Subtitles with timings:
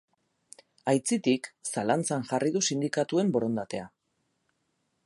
[0.93, 3.87] Aitzitik, zalantzan jarri du sindikatuen borondatea.